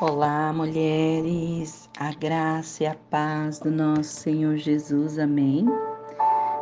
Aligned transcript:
Olá, 0.00 0.50
mulheres, 0.50 1.90
a 1.98 2.10
graça 2.14 2.84
e 2.84 2.86
a 2.86 2.96
paz 3.10 3.58
do 3.58 3.70
nosso 3.70 4.04
Senhor 4.04 4.56
Jesus, 4.56 5.18
amém. 5.18 5.66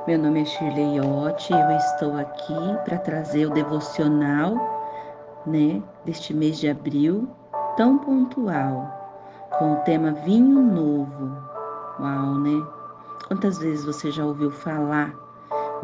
Meu 0.09 0.19
nome 0.19 0.43
é 0.43 0.45
Shirley 0.45 1.01
Otti, 1.01 1.53
eu 1.53 1.71
estou 1.71 2.17
aqui 2.17 2.53
para 2.85 2.99
trazer 2.99 3.47
o 3.47 3.51
devocional, 3.51 4.57
né, 5.47 5.81
deste 6.05 6.35
mês 6.35 6.59
de 6.59 6.69
abril, 6.69 7.29
tão 7.77 7.99
pontual, 7.99 8.91
com 9.57 9.75
o 9.75 9.77
tema 9.85 10.11
Vinho 10.11 10.61
Novo. 10.61 11.33
Uau, 12.01 12.41
né? 12.41 12.67
Quantas 13.29 13.59
vezes 13.59 13.85
você 13.85 14.11
já 14.11 14.25
ouviu 14.25 14.51
falar 14.51 15.15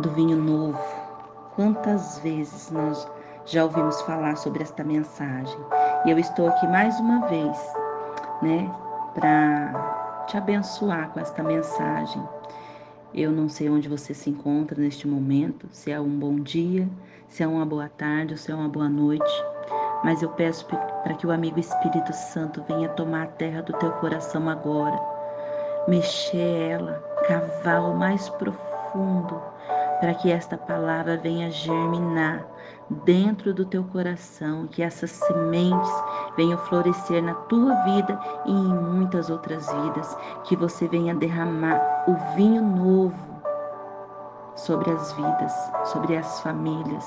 do 0.00 0.10
vinho 0.10 0.36
novo? 0.36 0.82
Quantas 1.54 2.18
vezes 2.18 2.72
nós 2.72 3.06
já 3.44 3.62
ouvimos 3.62 4.00
falar 4.00 4.36
sobre 4.36 4.64
esta 4.64 4.82
mensagem? 4.82 5.60
E 6.04 6.10
eu 6.10 6.18
estou 6.18 6.48
aqui 6.48 6.66
mais 6.66 7.00
uma 7.00 7.26
vez, 7.28 7.58
né, 8.42 8.70
para 9.14 10.24
te 10.26 10.36
abençoar 10.36 11.08
com 11.08 11.20
esta 11.20 11.42
mensagem. 11.42 12.22
Eu 13.14 13.32
não 13.32 13.48
sei 13.48 13.70
onde 13.70 13.88
você 13.88 14.12
se 14.12 14.28
encontra 14.28 14.78
neste 14.78 15.08
momento, 15.08 15.66
se 15.70 15.90
é 15.90 15.98
um 15.98 16.10
bom 16.10 16.36
dia, 16.36 16.86
se 17.26 17.42
é 17.42 17.46
uma 17.46 17.64
boa 17.64 17.88
tarde 17.88 18.34
ou 18.34 18.38
se 18.38 18.52
é 18.52 18.54
uma 18.54 18.68
boa 18.68 18.88
noite, 18.88 19.44
mas 20.04 20.20
eu 20.20 20.28
peço 20.28 20.66
para 20.66 21.14
que 21.14 21.26
o 21.26 21.30
amigo 21.30 21.58
Espírito 21.58 22.12
Santo 22.12 22.62
venha 22.68 22.90
tomar 22.90 23.22
a 23.22 23.28
terra 23.28 23.62
do 23.62 23.72
teu 23.72 23.90
coração 23.92 24.46
agora, 24.50 25.00
mexer 25.88 26.70
ela, 26.70 27.02
cavar 27.26 27.80
o 27.80 27.96
mais 27.96 28.28
profundo, 28.28 29.40
para 30.00 30.14
que 30.14 30.30
esta 30.30 30.56
palavra 30.56 31.16
venha 31.16 31.50
germinar 31.50 32.46
dentro 33.04 33.54
do 33.54 33.64
teu 33.64 33.84
coração, 33.84 34.66
que 34.66 34.82
essas 34.82 35.10
sementes 35.10 35.90
venham 36.36 36.58
florescer 36.58 37.22
na 37.22 37.34
tua 37.34 37.74
vida 37.84 38.18
e 38.44 38.52
em 38.52 38.74
muitas 38.74 39.30
outras 39.30 39.66
vidas, 39.72 40.16
que 40.44 40.56
você 40.56 40.86
venha 40.88 41.14
derramar 41.14 42.04
o 42.06 42.36
vinho 42.36 42.62
novo 42.62 43.34
sobre 44.56 44.90
as 44.90 45.12
vidas, 45.12 45.52
sobre 45.84 46.16
as 46.16 46.40
famílias. 46.40 47.06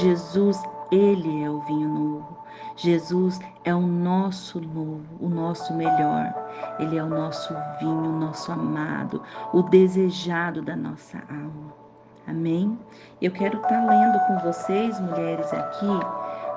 Jesus, 0.00 0.62
ele 0.90 1.42
é 1.42 1.50
o 1.50 1.60
vinho 1.60 1.88
novo. 1.88 2.38
Jesus 2.76 3.38
é 3.64 3.74
o 3.74 3.80
nosso 3.80 4.60
novo, 4.60 5.04
o 5.20 5.28
nosso 5.28 5.74
melhor. 5.74 6.32
Ele 6.78 6.96
é 6.96 7.02
o 7.02 7.08
nosso 7.08 7.54
vinho, 7.78 8.10
o 8.10 8.20
nosso 8.20 8.52
amado, 8.52 9.22
o 9.52 9.62
desejado 9.62 10.62
da 10.62 10.76
nossa 10.76 11.18
alma. 11.28 11.79
Amém? 12.30 12.78
Eu 13.20 13.32
quero 13.32 13.56
estar 13.56 13.68
tá 13.68 13.86
lendo 13.86 14.20
com 14.20 14.38
vocês, 14.38 15.00
mulheres, 15.00 15.52
aqui, 15.52 15.88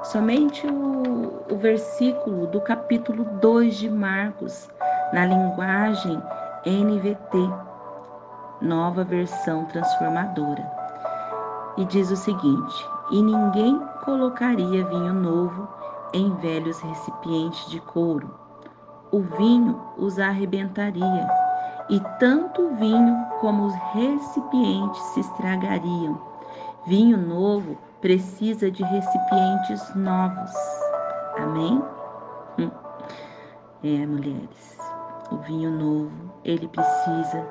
somente 0.04 0.68
o, 0.68 1.44
o 1.52 1.58
versículo 1.58 2.46
do 2.46 2.62
capítulo 2.62 3.26
2 3.42 3.78
de 3.78 3.90
Marcos, 3.90 4.70
na 5.12 5.26
linguagem 5.26 6.22
NVT, 6.64 7.50
nova 8.62 9.04
versão 9.04 9.66
transformadora. 9.66 10.64
E 11.78 11.86
diz 11.86 12.12
o 12.12 12.16
seguinte: 12.16 12.88
E 13.10 13.24
ninguém 13.24 13.82
colocaria 14.06 14.86
vinho 14.86 15.14
novo 15.14 15.68
em 16.14 16.36
velhos 16.36 16.80
recipientes 16.82 17.68
de 17.72 17.80
couro. 17.80 18.30
O 19.12 19.22
vinho 19.22 19.82
os 19.98 20.20
arrebentaria 20.20 21.43
e 21.90 22.00
tanto 22.20 22.62
o 22.62 22.76
vinho 22.76 23.26
como 23.40 23.66
os 23.66 23.74
recipientes 23.94 25.02
se 25.14 25.20
estragariam. 25.20 26.20
Vinho 26.86 27.18
novo 27.18 27.78
precisa 28.02 28.70
de 28.70 28.84
recipientes 28.84 29.96
novos. 29.96 30.52
Amém? 31.38 31.84
Hum. 32.60 32.72
É, 33.84 34.06
mulheres, 34.06 34.78
o 35.32 35.38
vinho 35.38 35.72
novo, 35.72 36.34
ele 36.44 36.68
precisa 36.68 37.46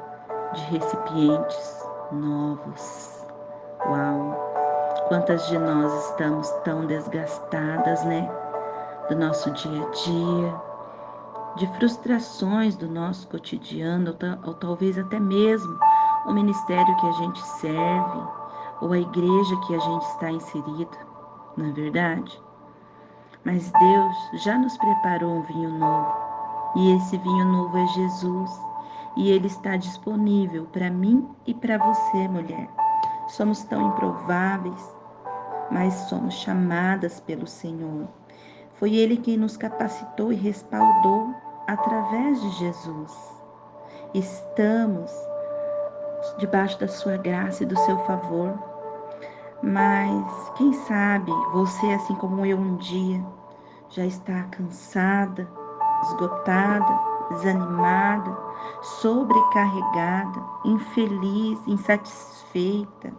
de 0.55 0.61
recipientes 0.65 1.87
novos. 2.13 3.27
Uau! 3.87 4.53
Quantas 5.09 5.47
de 5.49 5.59
nós 5.59 5.93
estamos 6.11 6.49
tão 6.65 6.87
desgastadas, 6.87 8.05
né? 8.05 8.31
Do 9.09 9.17
nosso 9.17 9.51
dia 9.51 9.83
a 9.83 9.91
dia, 9.91 10.55
de 11.57 11.67
frustrações 11.79 12.77
do 12.77 12.89
nosso 12.89 13.29
cotidiano, 13.29 14.11
ou, 14.11 14.49
ou 14.49 14.55
talvez 14.55 14.99
até 14.99 15.21
mesmo 15.21 15.79
o 16.27 16.33
ministério 16.33 16.97
que 16.97 17.07
a 17.07 17.13
gente 17.13 17.47
serve, 17.47 18.23
ou 18.81 18.93
a 18.93 18.99
igreja 18.99 19.57
que 19.67 19.75
a 19.75 19.79
gente 19.79 20.03
está 20.03 20.31
inserido, 20.31 20.99
não 21.57 21.67
é 21.67 21.73
verdade? 21.73 22.43
Mas 23.45 23.71
Deus 23.73 24.17
já 24.45 24.57
nos 24.57 24.77
preparou 24.79 25.39
um 25.39 25.43
vinho 25.43 25.71
novo, 25.79 26.13
e 26.77 26.97
esse 26.97 27.19
vinho 27.19 27.45
novo 27.45 27.77
é 27.77 27.87
Jesus, 27.89 28.51
e 29.17 29.31
ele 29.31 29.47
está 29.47 29.77
disponível 29.77 30.65
para 30.73 30.91
mim 30.91 31.29
e 31.47 31.53
para 31.53 31.77
você, 31.77 32.29
mulher. 32.29 32.69
Somos 33.29 33.63
tão 33.65 33.89
improváveis, 33.89 34.97
mas 35.71 35.93
somos 36.09 36.35
chamadas 36.35 37.21
pelo 37.21 37.47
Senhor. 37.47 38.09
Foi 38.83 38.97
Ele 38.97 39.17
quem 39.17 39.37
nos 39.37 39.57
capacitou 39.57 40.33
e 40.33 40.35
respaldou 40.35 41.33
através 41.69 42.41
de 42.41 42.51
Jesus. 42.51 43.17
Estamos 44.13 45.09
debaixo 46.39 46.81
da 46.81 46.89
sua 46.89 47.17
graça 47.17 47.63
e 47.63 47.67
do 47.67 47.79
seu 47.79 47.97
favor. 47.99 48.59
Mas 49.63 50.51
quem 50.57 50.73
sabe 50.73 51.31
você, 51.53 51.93
assim 51.93 52.17
como 52.17 52.45
eu 52.45 52.59
um 52.59 52.75
dia, 52.79 53.25
já 53.89 54.05
está 54.05 54.43
cansada, 54.51 55.49
esgotada, 56.03 57.01
desanimada, 57.31 58.37
sobrecarregada, 58.83 60.43
infeliz, 60.65 61.61
insatisfeita, 61.69 63.13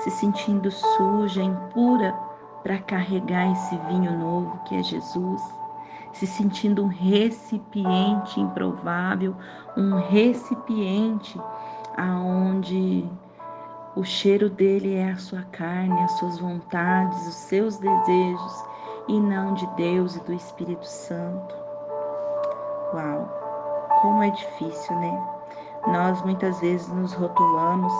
se 0.00 0.10
sentindo 0.10 0.68
suja, 0.68 1.40
impura 1.40 2.29
para 2.62 2.78
carregar 2.78 3.50
esse 3.52 3.76
vinho 3.88 4.18
novo 4.18 4.58
que 4.64 4.76
é 4.76 4.82
Jesus, 4.82 5.42
se 6.12 6.26
sentindo 6.26 6.84
um 6.84 6.88
recipiente 6.88 8.40
improvável, 8.40 9.34
um 9.76 9.96
recipiente 9.96 11.40
aonde 11.96 13.08
o 13.96 14.04
cheiro 14.04 14.50
dele 14.50 14.94
é 14.94 15.10
a 15.10 15.16
sua 15.16 15.42
carne, 15.52 16.02
as 16.02 16.12
suas 16.12 16.38
vontades, 16.38 17.26
os 17.26 17.34
seus 17.34 17.78
desejos 17.78 18.64
e 19.08 19.18
não 19.18 19.54
de 19.54 19.66
Deus 19.68 20.16
e 20.16 20.20
do 20.20 20.32
Espírito 20.32 20.86
Santo. 20.86 21.54
Uau, 22.92 23.88
como 24.02 24.22
é 24.22 24.30
difícil, 24.30 24.96
né? 24.96 25.26
Nós 25.86 26.22
muitas 26.22 26.60
vezes 26.60 26.88
nos 26.88 27.12
rotulamos. 27.14 27.92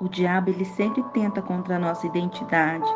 O 0.00 0.08
diabo 0.08 0.50
ele 0.50 0.64
sempre 0.64 1.02
tenta 1.14 1.40
contra 1.40 1.76
a 1.76 1.78
nossa 1.78 2.06
identidade 2.06 2.86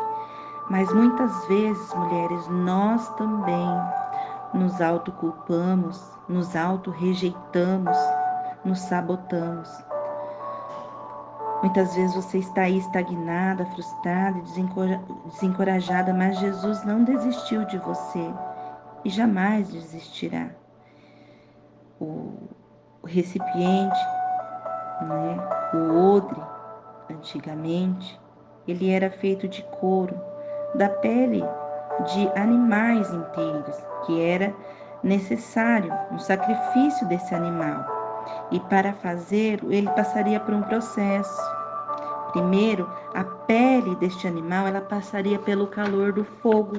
mas 0.71 0.91
muitas 0.93 1.45
vezes, 1.47 1.93
mulheres, 1.93 2.47
nós 2.47 3.13
também 3.15 3.67
nos 4.53 4.81
autoculpamos, 4.81 6.01
nos 6.29 6.55
auto-rejeitamos, 6.55 7.97
nos 8.63 8.79
sabotamos. 8.79 9.69
Muitas 11.61 11.93
vezes 11.93 12.15
você 12.15 12.37
está 12.37 12.61
aí 12.61 12.77
estagnada, 12.77 13.65
frustrada 13.65 14.37
e 14.37 15.29
desencorajada, 15.29 16.13
mas 16.13 16.39
Jesus 16.39 16.85
não 16.85 17.03
desistiu 17.03 17.65
de 17.65 17.77
você 17.77 18.33
e 19.03 19.09
jamais 19.09 19.67
desistirá. 19.67 20.51
O, 21.99 22.47
recipiente, 23.03 23.99
né, 25.01 25.37
o 25.73 26.15
odre, 26.15 26.41
antigamente, 27.09 28.17
ele 28.65 28.89
era 28.89 29.11
feito 29.11 29.49
de 29.49 29.63
couro 29.63 30.30
da 30.75 30.89
pele 30.89 31.43
de 32.13 32.27
animais 32.39 33.11
inteiros, 33.13 33.75
que 34.05 34.21
era 34.21 34.53
necessário 35.03 35.91
um 36.11 36.19
sacrifício 36.19 37.07
desse 37.07 37.33
animal. 37.33 37.85
E 38.51 38.59
para 38.59 38.93
fazê-lo, 38.93 39.71
ele 39.71 39.89
passaria 39.91 40.39
por 40.39 40.53
um 40.53 40.61
processo. 40.61 41.41
Primeiro, 42.31 42.89
a 43.13 43.23
pele 43.23 43.95
deste 43.95 44.27
animal, 44.27 44.67
ela 44.67 44.81
passaria 44.81 45.39
pelo 45.39 45.67
calor 45.67 46.13
do 46.13 46.23
fogo, 46.23 46.77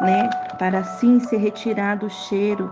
né? 0.00 0.28
Para 0.58 0.78
assim 0.78 1.20
ser 1.20 1.38
retirado 1.38 2.06
o 2.06 2.10
cheiro 2.10 2.70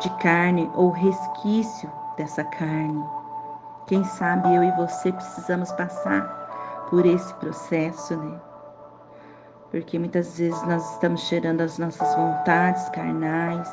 de 0.00 0.10
carne 0.18 0.70
ou 0.74 0.90
resquício 0.90 1.90
dessa 2.16 2.42
carne. 2.44 3.04
Quem 3.86 4.04
sabe 4.04 4.54
eu 4.54 4.62
e 4.62 4.70
você 4.72 5.12
precisamos 5.12 5.70
passar 5.72 6.86
por 6.88 7.04
esse 7.06 7.32
processo, 7.34 8.16
né? 8.16 8.49
Porque 9.70 9.98
muitas 9.98 10.38
vezes 10.38 10.60
nós 10.66 10.92
estamos 10.92 11.22
cheirando 11.22 11.60
as 11.60 11.78
nossas 11.78 12.14
vontades 12.16 12.88
carnais, 12.90 13.68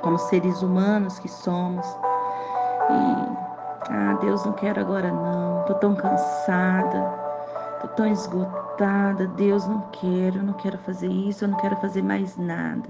como 0.00 0.18
seres 0.18 0.62
humanos 0.62 1.18
que 1.18 1.28
somos. 1.28 1.86
E, 2.88 3.90
ah, 3.90 4.18
Deus, 4.20 4.44
não 4.44 4.52
quero 4.52 4.80
agora 4.80 5.10
não, 5.10 5.64
tô 5.64 5.74
tão 5.74 5.96
cansada, 5.96 7.12
tô 7.80 7.88
tão 7.88 8.06
esgotada, 8.06 9.26
Deus, 9.28 9.66
não 9.66 9.80
quero, 9.92 10.42
não 10.42 10.52
quero 10.54 10.78
fazer 10.78 11.08
isso, 11.08 11.44
eu 11.44 11.48
não 11.48 11.56
quero 11.58 11.76
fazer 11.76 12.02
mais 12.02 12.36
nada. 12.36 12.88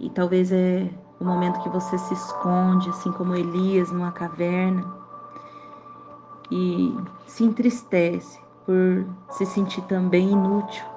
E 0.00 0.10
talvez 0.10 0.50
é 0.50 0.90
o 1.20 1.24
momento 1.24 1.60
que 1.60 1.68
você 1.68 1.96
se 1.96 2.14
esconde, 2.14 2.90
assim 2.90 3.12
como 3.12 3.36
Elias 3.36 3.92
numa 3.92 4.10
caverna, 4.10 4.84
e 6.50 6.96
se 7.28 7.44
entristece 7.44 8.40
por 8.66 9.06
se 9.30 9.46
sentir 9.46 9.82
também 9.82 10.32
inútil. 10.32 10.93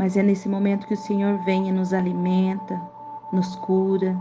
Mas 0.00 0.16
é 0.16 0.22
nesse 0.22 0.48
momento 0.48 0.86
que 0.86 0.94
o 0.94 0.96
Senhor 0.96 1.36
vem 1.44 1.68
e 1.68 1.72
nos 1.72 1.92
alimenta, 1.92 2.80
nos 3.30 3.54
cura, 3.56 4.18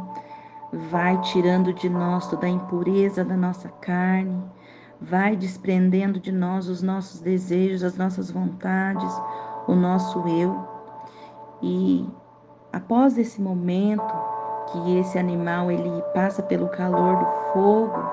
vai 0.91 1.17
tirando 1.21 1.71
de 1.71 1.89
nós 1.89 2.27
toda 2.27 2.47
a 2.47 2.49
impureza 2.49 3.23
da 3.23 3.37
nossa 3.37 3.69
carne, 3.79 4.43
vai 4.99 5.37
desprendendo 5.37 6.19
de 6.19 6.33
nós 6.33 6.67
os 6.67 6.81
nossos 6.81 7.21
desejos, 7.21 7.81
as 7.81 7.95
nossas 7.95 8.29
vontades, 8.29 9.09
o 9.69 9.73
nosso 9.73 10.27
eu. 10.27 10.67
E 11.61 12.05
após 12.73 13.17
esse 13.17 13.41
momento 13.41 14.13
que 14.73 14.97
esse 14.97 15.17
animal 15.17 15.71
ele 15.71 16.03
passa 16.13 16.43
pelo 16.43 16.67
calor 16.67 17.15
do 17.15 17.53
fogo, 17.53 18.03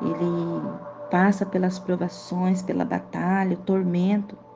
ele 0.00 0.62
passa 1.10 1.44
pelas 1.44 1.76
provações, 1.76 2.62
pela 2.62 2.84
batalha, 2.84 3.54
o 3.54 3.62
tormento. 3.62 4.46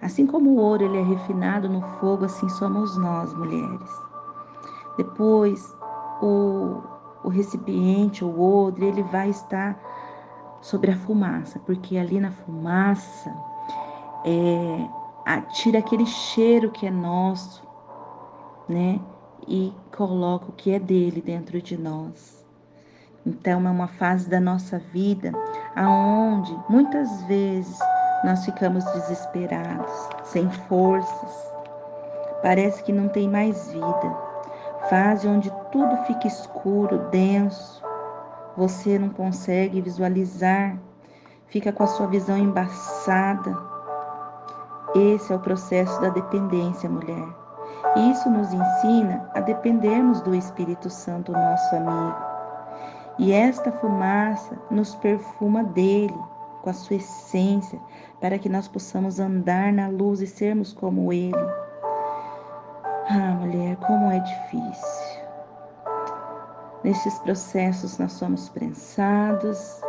Assim 0.00 0.26
como 0.26 0.50
o 0.50 0.56
ouro 0.56 0.84
ele 0.84 0.98
é 0.98 1.02
refinado 1.02 1.68
no 1.68 1.80
fogo, 1.98 2.24
assim 2.24 2.48
somos 2.48 2.96
nós, 2.96 3.32
mulheres. 3.34 3.90
Depois, 4.96 5.74
o, 6.22 6.82
o 7.24 7.28
recipiente, 7.28 8.24
o 8.24 8.40
odre, 8.40 8.86
ele 8.86 9.02
vai 9.02 9.30
estar 9.30 9.78
sobre 10.60 10.90
a 10.90 10.96
fumaça, 10.96 11.58
porque 11.60 11.96
ali 11.96 12.20
na 12.20 12.30
fumaça 12.30 13.34
é, 14.24 14.88
tira 15.52 15.78
aquele 15.78 16.06
cheiro 16.06 16.70
que 16.70 16.86
é 16.86 16.90
nosso, 16.90 17.66
né? 18.68 19.00
E 19.46 19.72
coloca 19.96 20.46
o 20.48 20.52
que 20.52 20.72
é 20.72 20.78
dele 20.78 21.22
dentro 21.22 21.60
de 21.62 21.76
nós. 21.76 22.44
Então 23.24 23.66
é 23.66 23.70
uma 23.70 23.88
fase 23.88 24.28
da 24.28 24.40
nossa 24.40 24.78
vida 24.78 25.32
aonde 25.74 26.56
muitas 26.68 27.22
vezes 27.22 27.78
nós 28.24 28.44
ficamos 28.44 28.84
desesperados, 28.84 29.92
sem 30.24 30.50
forças. 30.50 31.52
Parece 32.42 32.82
que 32.82 32.92
não 32.92 33.08
tem 33.08 33.28
mais 33.28 33.70
vida. 33.70 34.16
Fase 34.88 35.26
onde 35.26 35.52
tudo 35.72 35.96
fica 36.04 36.26
escuro, 36.26 36.98
denso. 37.10 37.82
Você 38.56 38.98
não 38.98 39.10
consegue 39.10 39.80
visualizar, 39.80 40.76
fica 41.48 41.72
com 41.72 41.82
a 41.82 41.86
sua 41.86 42.06
visão 42.06 42.38
embaçada. 42.38 43.56
Esse 44.94 45.32
é 45.32 45.36
o 45.36 45.40
processo 45.40 46.00
da 46.00 46.08
dependência, 46.08 46.88
mulher. 46.88 47.28
Isso 48.10 48.28
nos 48.30 48.52
ensina 48.52 49.28
a 49.34 49.40
dependermos 49.40 50.20
do 50.20 50.34
Espírito 50.34 50.88
Santo, 50.88 51.32
nosso 51.32 51.76
amigo. 51.76 52.16
E 53.18 53.32
esta 53.32 53.72
fumaça 53.72 54.56
nos 54.70 54.94
perfuma 54.96 55.64
dele, 55.64 56.18
com 56.66 56.70
a 56.70 56.74
sua 56.74 56.96
essência, 56.96 57.78
para 58.20 58.40
que 58.40 58.48
nós 58.48 58.66
possamos 58.66 59.20
andar 59.20 59.72
na 59.72 59.86
luz 59.86 60.20
e 60.20 60.26
sermos 60.26 60.72
como 60.72 61.12
ele. 61.12 61.32
Ah, 63.08 63.36
mulher, 63.38 63.76
como 63.76 64.10
é 64.10 64.18
difícil. 64.18 65.22
Nesses 66.82 67.16
processos 67.20 67.98
nós 67.98 68.14
somos 68.14 68.48
prensados 68.48 69.80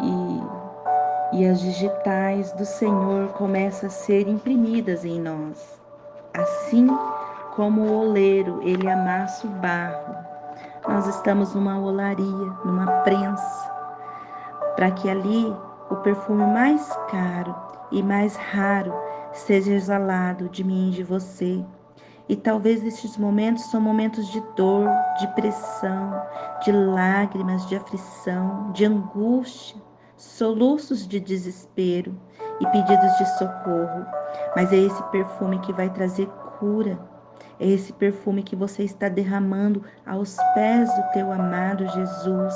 e, 0.00 1.36
e 1.38 1.46
as 1.46 1.60
digitais 1.60 2.50
do 2.54 2.64
Senhor 2.64 3.28
começam 3.34 3.86
a 3.86 3.92
ser 3.92 4.26
imprimidas 4.26 5.04
em 5.04 5.20
nós. 5.20 5.80
Assim 6.34 6.88
como 7.54 7.82
o 7.82 8.08
oleiro, 8.08 8.60
ele 8.64 8.90
amassa 8.90 9.46
o 9.46 9.50
barro 9.50 10.30
nós 10.88 11.06
estamos 11.06 11.54
numa 11.54 11.78
olaria, 11.78 12.24
numa 12.64 12.86
prensa, 13.02 13.69
para 14.80 14.92
que 14.92 15.10
ali 15.10 15.54
o 15.90 15.96
perfume 15.96 16.46
mais 16.46 16.88
caro 17.10 17.54
e 17.92 18.02
mais 18.02 18.34
raro 18.34 18.94
seja 19.30 19.74
exalado 19.74 20.48
de 20.48 20.64
mim 20.64 20.88
e 20.88 20.92
de 20.92 21.02
você. 21.02 21.62
E 22.26 22.34
talvez 22.34 22.82
estes 22.82 23.18
momentos 23.18 23.64
são 23.64 23.78
momentos 23.78 24.26
de 24.28 24.40
dor, 24.56 24.88
de 25.18 25.26
pressão, 25.34 26.22
de 26.64 26.72
lágrimas, 26.72 27.68
de 27.68 27.76
aflição, 27.76 28.72
de 28.72 28.86
angústia, 28.86 29.76
soluços 30.16 31.06
de 31.06 31.20
desespero 31.20 32.18
e 32.58 32.66
pedidos 32.68 33.18
de 33.18 33.28
socorro. 33.36 34.06
Mas 34.56 34.72
é 34.72 34.78
esse 34.78 35.02
perfume 35.10 35.58
que 35.58 35.74
vai 35.74 35.90
trazer 35.90 36.26
cura, 36.58 36.98
é 37.58 37.68
esse 37.68 37.92
perfume 37.92 38.42
que 38.42 38.56
você 38.56 38.84
está 38.84 39.10
derramando 39.10 39.84
aos 40.06 40.38
pés 40.54 40.88
do 40.94 41.02
teu 41.12 41.30
amado 41.30 41.86
Jesus. 41.86 42.54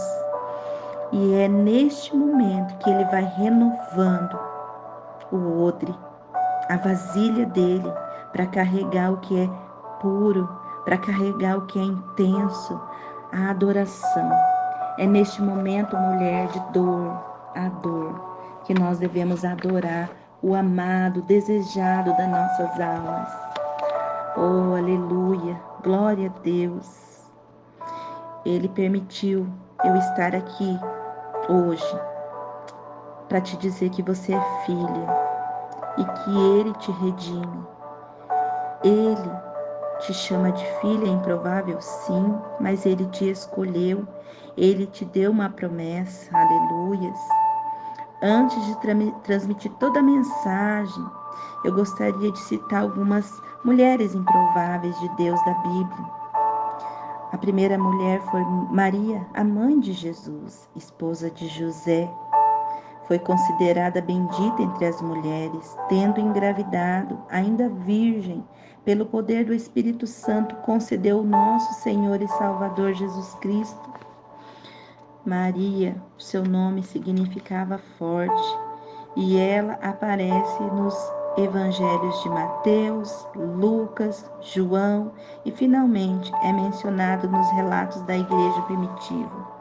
E 1.13 1.35
é 1.35 1.49
neste 1.49 2.15
momento 2.17 2.77
que 2.79 2.91
ele 2.91 3.05
vai 3.05 3.25
renovando 3.37 4.39
o 5.31 5.63
odre, 5.63 5.95
a 6.69 6.77
vasilha 6.77 7.47
dele, 7.47 7.93
para 8.33 8.47
carregar 8.47 9.13
o 9.13 9.19
que 9.19 9.41
é 9.41 9.51
puro, 10.01 10.49
para 10.85 10.99
carregar 10.99 11.59
o 11.59 11.67
que 11.67 11.79
é 11.79 11.83
intenso, 11.83 12.81
a 13.33 13.51
adoração. 13.51 14.31
É 14.99 15.07
neste 15.07 15.43
momento, 15.43 15.97
mulher 15.97 16.49
de 16.49 16.61
dor, 16.73 17.13
a 17.55 17.69
dor, 17.81 18.37
que 18.65 18.75
nós 18.75 18.99
devemos 18.99 19.45
adorar 19.45 20.11
o 20.43 20.55
amado, 20.55 21.23
desejado 21.23 22.17
das 22.17 22.29
nossas 22.29 22.81
almas. 22.81 23.29
Oh, 24.37 24.77
aleluia, 24.77 25.61
glória 25.83 26.33
a 26.35 26.41
Deus. 26.41 27.31
Ele 28.45 28.69
permitiu 28.69 29.47
eu 29.85 29.97
estar 29.97 30.35
aqui 30.35 30.79
hoje 31.49 32.01
para 33.29 33.41
te 33.41 33.57
dizer 33.59 33.91
que 33.91 34.03
você 34.03 34.33
é 34.33 34.41
filha 34.65 35.07
e 35.99 36.05
que 36.05 36.39
Ele 36.59 36.73
te 36.75 36.91
redime. 36.93 37.67
Ele 38.83 39.31
te 40.01 40.13
chama 40.13 40.53
de 40.53 40.65
filha, 40.81 41.07
é 41.07 41.11
improvável, 41.11 41.81
sim, 41.81 42.35
mas 42.61 42.85
Ele 42.87 43.07
te 43.07 43.31
escolheu, 43.31 44.07
Ele 44.57 44.87
te 44.87 45.05
deu 45.05 45.31
uma 45.31 45.51
promessa, 45.51 46.37
aleluias. 46.37 47.19
Antes 48.23 48.65
de 48.67 48.81
tra 48.81 48.95
transmitir 49.23 49.71
toda 49.79 50.01
a 50.01 50.03
mensagem, 50.03 51.05
eu 51.65 51.75
gostaria 51.75 52.33
de 52.33 52.39
citar 52.39 52.83
algumas 52.83 53.31
mulheres 53.65 54.15
improváveis 54.15 54.99
de 55.01 55.09
Deus 55.17 55.43
da 55.45 55.55
Bíblia. 55.55 56.24
A 57.35 57.37
primeira 57.37 57.77
mulher 57.77 58.21
foi 58.31 58.45
Maria, 58.71 59.27
a 59.35 59.43
mãe 59.43 59.81
de 59.81 59.93
Jesus, 59.93 60.69
esposa 60.77 61.29
de 61.29 61.49
José. 61.49 62.09
Foi 63.09 63.19
considerada 63.19 64.01
bendita 64.01 64.63
entre 64.63 64.87
as 64.87 65.03
mulheres, 65.03 65.77
tendo 65.89 66.21
engravidado, 66.21 67.19
ainda 67.29 67.69
virgem, 67.69 68.45
pelo 68.85 69.05
poder 69.05 69.45
do 69.45 69.53
Espírito 69.53 70.07
Santo, 70.07 70.55
concedeu 70.59 71.19
o 71.19 71.25
nosso 71.25 71.83
Senhor 71.83 72.23
e 72.23 72.29
Salvador 72.29 72.95
Jesus 72.95 73.35
Cristo. 73.41 73.91
Maria, 75.27 76.01
seu 76.17 76.45
nome 76.45 76.85
significava 76.85 77.79
forte, 77.99 78.59
e 79.17 79.37
ela 79.37 79.73
aparece 79.83 80.63
nos 80.63 80.95
evangelhos 81.37 82.23
de 82.23 82.29
Mateus, 82.29 83.27
Lucas, 83.35 84.31
João 84.41 85.13
e 85.45 85.51
finalmente 85.51 86.33
é 86.43 86.53
mencionado 86.53 87.29
nos 87.29 87.51
relatos 87.53 88.01
da 88.03 88.17
igreja 88.17 88.63
primitiva. 88.63 89.55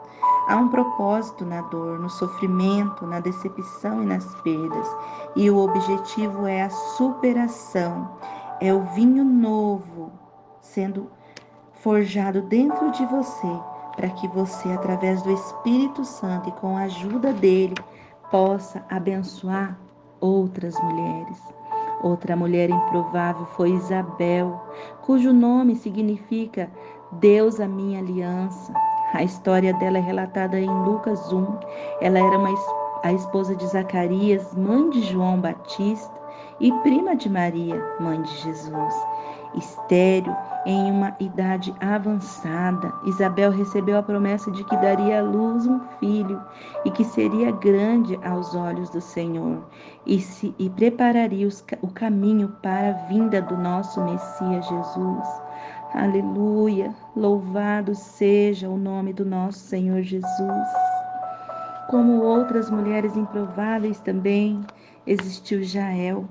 Há 0.48 0.56
um 0.56 0.68
propósito 0.68 1.44
na 1.44 1.62
dor, 1.62 1.98
no 1.98 2.10
sofrimento, 2.10 3.06
na 3.06 3.18
decepção 3.18 4.02
e 4.02 4.06
nas 4.06 4.24
perdas, 4.42 4.86
e 5.34 5.50
o 5.50 5.58
objetivo 5.58 6.46
é 6.46 6.62
a 6.62 6.70
superação, 6.70 8.10
é 8.60 8.72
o 8.72 8.82
vinho 8.82 9.24
novo 9.24 10.12
sendo 10.60 11.10
forjado 11.72 12.42
dentro 12.42 12.90
de 12.92 13.06
você, 13.06 13.60
para 13.96 14.10
que 14.10 14.28
você, 14.28 14.72
através 14.72 15.22
do 15.22 15.30
Espírito 15.30 16.04
Santo 16.04 16.48
e 16.48 16.52
com 16.52 16.76
a 16.76 16.82
ajuda 16.82 17.32
dele, 17.32 17.74
possa 18.30 18.84
abençoar 18.90 19.78
outras 20.20 20.74
mulheres. 20.82 21.38
Outra 22.04 22.36
mulher 22.36 22.68
improvável 22.68 23.46
foi 23.56 23.70
Isabel, 23.70 24.60
cujo 25.00 25.32
nome 25.32 25.74
significa 25.74 26.70
Deus 27.12 27.58
a 27.58 27.66
minha 27.66 27.98
aliança. 27.98 28.74
A 29.14 29.24
história 29.24 29.72
dela 29.72 29.96
é 29.96 30.02
relatada 30.02 30.60
em 30.60 30.68
Lucas 30.84 31.32
1. 31.32 31.46
Ela 32.02 32.18
era 32.18 32.36
uma, 32.36 32.50
a 33.02 33.10
esposa 33.10 33.56
de 33.56 33.66
Zacarias, 33.66 34.54
mãe 34.54 34.90
de 34.90 35.00
João 35.00 35.40
Batista 35.40 36.23
e 36.60 36.72
prima 36.82 37.16
de 37.16 37.28
Maria, 37.28 37.82
mãe 38.00 38.20
de 38.22 38.36
Jesus. 38.38 38.94
Estéreo, 39.56 40.36
em 40.66 40.90
uma 40.90 41.14
idade 41.20 41.72
avançada, 41.80 42.92
Isabel 43.04 43.52
recebeu 43.52 43.98
a 43.98 44.02
promessa 44.02 44.50
de 44.50 44.64
que 44.64 44.76
daria 44.76 45.20
à 45.20 45.22
luz 45.22 45.66
um 45.66 45.80
filho 46.00 46.42
e 46.84 46.90
que 46.90 47.04
seria 47.04 47.52
grande 47.52 48.18
aos 48.24 48.54
olhos 48.54 48.90
do 48.90 49.00
Senhor 49.00 49.62
e, 50.06 50.20
se, 50.20 50.54
e 50.58 50.68
prepararia 50.70 51.46
os, 51.46 51.64
o 51.82 51.88
caminho 51.88 52.48
para 52.62 52.90
a 52.90 53.06
vinda 53.06 53.40
do 53.42 53.56
nosso 53.56 54.02
Messias 54.02 54.66
Jesus. 54.66 55.28
Aleluia. 55.94 56.92
Louvado 57.14 57.94
seja 57.94 58.68
o 58.68 58.76
nome 58.76 59.12
do 59.12 59.24
nosso 59.24 59.58
Senhor 59.58 60.02
Jesus. 60.02 60.68
Como 61.88 62.22
outras 62.22 62.70
mulheres 62.70 63.16
improváveis 63.16 64.00
também 64.00 64.64
existiu 65.06 65.62
Jael. 65.62 66.26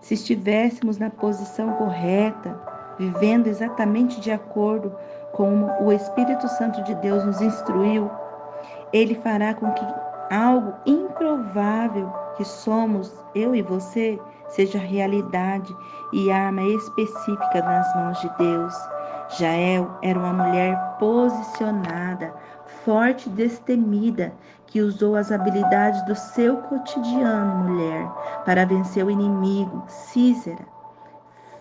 Se 0.00 0.14
estivéssemos 0.14 0.98
na 0.98 1.10
posição 1.10 1.72
correta, 1.72 2.60
vivendo 2.98 3.46
exatamente 3.46 4.20
de 4.20 4.30
acordo 4.30 4.94
com 5.32 5.64
o 5.80 5.92
Espírito 5.92 6.48
Santo 6.48 6.82
de 6.84 6.94
Deus 6.96 7.24
nos 7.24 7.40
instruiu, 7.40 8.10
ele 8.92 9.14
fará 9.16 9.54
com 9.54 9.70
que 9.72 9.84
algo 10.30 10.74
improvável 10.86 12.12
que 12.36 12.44
somos, 12.44 13.12
eu 13.34 13.54
e 13.54 13.62
você, 13.62 14.18
seja 14.48 14.78
realidade 14.78 15.74
e 16.12 16.30
arma 16.30 16.62
específica 16.62 17.62
nas 17.62 17.94
mãos 17.96 18.20
de 18.20 18.30
Deus. 18.38 18.74
Jael 19.30 19.90
era 20.02 20.18
uma 20.18 20.32
mulher 20.32 20.96
posicionada, 20.98 22.32
forte 22.84 23.28
e 23.28 23.32
destemida, 23.32 24.32
que 24.66 24.80
usou 24.80 25.16
as 25.16 25.32
habilidades 25.32 26.02
do 26.02 26.14
seu 26.14 26.58
cotidiano, 26.58 27.68
mulher, 27.68 28.06
para 28.44 28.66
vencer 28.66 29.04
o 29.04 29.10
inimigo, 29.10 29.82
Císera, 29.86 30.66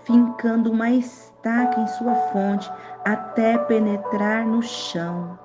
fincando 0.03 0.71
uma 0.71 0.89
estaca 0.89 1.79
em 1.79 1.87
sua 1.87 2.15
fonte 2.31 2.71
até 3.05 3.57
penetrar 3.57 4.45
no 4.45 4.61
chão. 4.61 5.37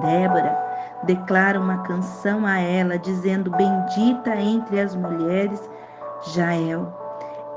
Débora 0.00 0.64
declara 1.04 1.60
uma 1.60 1.78
canção 1.82 2.46
a 2.46 2.58
ela, 2.58 2.98
dizendo: 2.98 3.50
Bendita 3.50 4.34
entre 4.36 4.80
as 4.80 4.94
mulheres, 4.94 5.60
Jael. 6.34 6.92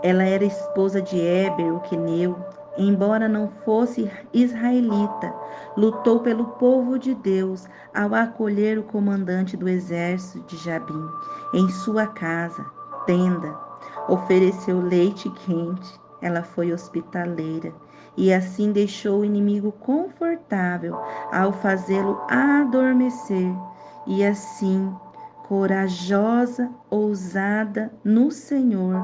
Ela 0.03 0.23
era 0.23 0.43
esposa 0.43 1.01
de 1.01 1.19
Eber, 1.19 1.73
o 1.73 1.79
queneu. 1.79 2.37
Embora 2.77 3.27
não 3.27 3.49
fosse 3.65 4.09
israelita, 4.33 5.33
lutou 5.75 6.19
pelo 6.19 6.45
povo 6.45 6.99
de 6.99 7.15
Deus 7.15 7.65
ao 7.93 8.13
acolher 8.13 8.77
o 8.77 8.83
comandante 8.83 9.57
do 9.57 9.67
exército 9.67 10.45
de 10.45 10.57
Jabim 10.57 11.09
em 11.53 11.67
sua 11.69 12.07
casa, 12.07 12.65
tenda. 13.05 13.57
Ofereceu 14.07 14.79
leite 14.79 15.29
quente. 15.45 15.99
Ela 16.21 16.43
foi 16.43 16.73
hospitaleira 16.73 17.73
e 18.17 18.33
assim 18.33 18.71
deixou 18.71 19.19
o 19.19 19.25
inimigo 19.25 19.71
confortável 19.71 20.99
ao 21.31 21.53
fazê-lo 21.53 22.19
adormecer, 22.27 23.53
e 24.07 24.25
assim, 24.25 24.91
corajosa, 25.47 26.71
ousada 26.89 27.93
no 28.03 28.31
Senhor, 28.31 28.95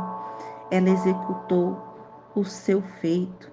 ela 0.72 0.89
executou 0.89 1.77
o 2.36 2.44
seu 2.44 2.82
feito. 2.82 3.53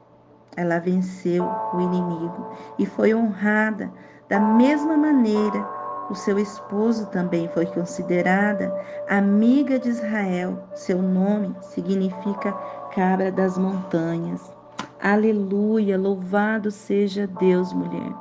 Ela 0.56 0.78
venceu 0.78 1.48
o 1.72 1.80
inimigo 1.80 2.50
e 2.78 2.86
foi 2.86 3.14
honrada 3.14 3.90
da 4.28 4.40
mesma 4.40 4.96
maneira. 4.96 5.66
O 6.10 6.14
seu 6.14 6.38
esposo 6.38 7.06
também 7.06 7.48
foi 7.48 7.66
considerada 7.66 8.74
amiga 9.08 9.78
de 9.78 9.88
Israel. 9.88 10.68
Seu 10.74 11.00
nome 11.00 11.54
significa 11.60 12.52
cabra 12.94 13.30
das 13.30 13.56
montanhas. 13.56 14.52
Aleluia, 15.00 15.96
louvado 15.96 16.70
seja 16.70 17.26
Deus, 17.26 17.72
mulher. 17.72 18.12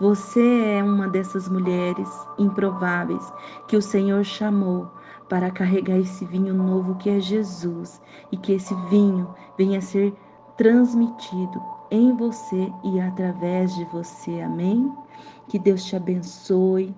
Você 0.00 0.76
é 0.76 0.82
uma 0.82 1.08
dessas 1.08 1.48
mulheres 1.48 2.08
improváveis 2.38 3.32
que 3.66 3.76
o 3.76 3.82
Senhor 3.82 4.22
chamou 4.24 4.88
para 5.28 5.50
carregar 5.50 5.98
esse 5.98 6.24
vinho 6.24 6.54
novo 6.54 6.94
que 6.96 7.10
é 7.10 7.20
Jesus 7.20 8.00
e 8.30 8.36
que 8.36 8.52
esse 8.52 8.74
vinho 8.88 9.34
venha 9.56 9.80
ser 9.80 10.14
transmitido 10.58 11.62
em 11.90 12.14
você 12.14 12.70
e 12.84 13.00
através 13.00 13.74
de 13.76 13.84
você. 13.86 14.40
Amém? 14.42 14.92
Que 15.46 15.58
Deus 15.58 15.84
te 15.84 15.96
abençoe. 15.96 16.94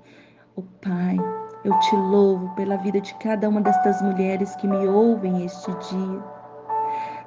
O 0.57 0.63
oh, 0.63 0.65
Pai, 0.83 1.17
eu 1.63 1.79
te 1.79 1.95
louvo 1.95 2.49
pela 2.57 2.77
vida 2.79 3.01
de 3.01 3.15
cada 3.17 3.49
uma 3.49 3.61
destas 3.61 4.03
mulheres 4.03 4.57
que 4.57 4.67
me 4.67 4.89
ouvem 4.89 5.45
este 5.45 5.71
dia. 5.73 6.25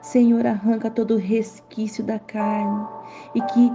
Senhor, 0.01 0.45
arranca 0.45 0.89
todo 0.89 1.13
o 1.13 1.19
resquício 1.19 2.03
da 2.03 2.19
carne 2.19 2.85
e 3.35 3.41
que 3.41 3.71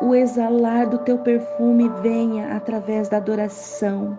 o 0.00 0.14
exalar 0.14 0.88
do 0.88 0.98
teu 0.98 1.18
perfume 1.18 1.88
venha 2.00 2.56
através 2.56 3.08
da 3.08 3.18
adoração. 3.18 4.18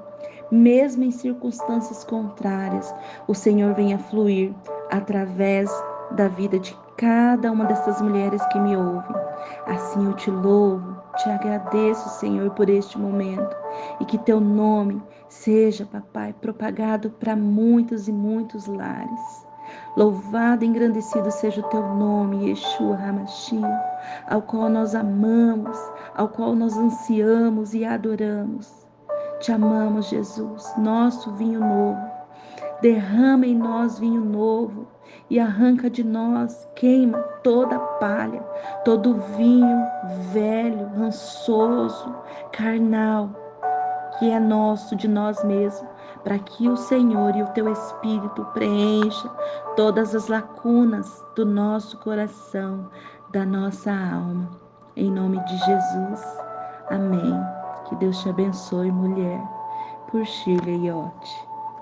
Mesmo 0.51 1.03
em 1.03 1.11
circunstâncias 1.11 2.03
contrárias, 2.03 2.93
o 3.27 3.33
Senhor 3.33 3.73
venha 3.73 3.97
fluir 3.97 4.53
através 4.91 5.71
da 6.11 6.27
vida 6.27 6.59
de 6.59 6.77
cada 6.97 7.51
uma 7.51 7.65
dessas 7.65 8.01
mulheres 8.01 8.43
que 8.47 8.59
me 8.59 8.75
ouvem. 8.75 9.15
Assim 9.67 10.05
eu 10.05 10.13
te 10.13 10.31
louvo, 10.31 10.97
te 11.17 11.29
agradeço, 11.29 12.09
Senhor, 12.09 12.49
por 12.51 12.69
este 12.69 12.97
momento 12.97 13.55
e 13.99 14.05
que 14.05 14.17
teu 14.17 14.39
nome 14.39 15.01
seja, 15.27 15.85
papai, 15.85 16.33
propagado 16.33 17.09
para 17.09 17.35
muitos 17.35 18.07
e 18.07 18.11
muitos 18.11 18.67
lares. 18.67 19.45
Louvado 19.97 20.63
e 20.63 20.67
engrandecido 20.67 21.31
seja 21.31 21.61
o 21.61 21.69
teu 21.69 21.81
nome, 21.95 22.49
Yeshua 22.49 22.95
Hamashia, 22.95 23.81
ao 24.29 24.41
qual 24.41 24.69
nós 24.69 24.93
amamos, 24.93 25.77
ao 26.15 26.29
qual 26.29 26.55
nós 26.55 26.77
ansiamos 26.77 27.73
e 27.73 27.83
adoramos. 27.83 28.85
Te 29.39 29.51
amamos, 29.51 30.07
Jesus, 30.07 30.73
nosso 30.77 31.31
vinho 31.33 31.59
novo. 31.59 32.15
Derrama 32.81 33.47
em 33.47 33.55
nós 33.55 33.97
vinho 33.97 34.23
novo 34.23 34.87
e 35.29 35.39
arranca 35.39 35.89
de 35.89 36.03
nós, 36.03 36.67
queima 36.75 37.17
toda 37.43 37.79
palha, 37.79 38.41
todo 38.83 39.19
vinho 39.37 39.85
velho, 40.31 40.87
rançoso, 40.97 42.13
carnal, 42.51 43.29
que 44.17 44.29
é 44.29 44.39
nosso, 44.39 44.95
de 44.95 45.07
nós 45.07 45.43
mesmos 45.43 45.95
para 46.25 46.39
que 46.39 46.67
o 46.67 46.75
Senhor 46.75 47.35
e 47.35 47.43
o 47.43 47.47
teu 47.49 47.71
Espírito 47.71 48.43
preencha 48.45 49.29
todas 49.77 50.15
as 50.15 50.27
lacunas 50.27 51.23
do 51.35 51.45
nosso 51.45 51.99
coração, 51.99 52.89
da 53.31 53.45
nossa 53.45 53.91
alma. 53.91 54.49
Em 54.95 55.11
nome 55.11 55.37
de 55.45 55.55
Jesus. 55.57 56.37
Amém. 56.89 57.39
Que 57.87 57.95
Deus 57.97 58.17
te 58.23 58.29
abençoe, 58.29 58.91
mulher. 58.91 59.39
Por 60.09 60.25
Shirley 60.25 60.87
Yacht. 60.87 61.44